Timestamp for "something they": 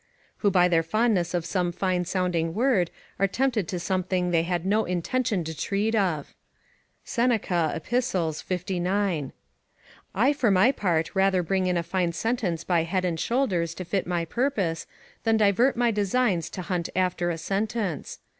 3.79-4.41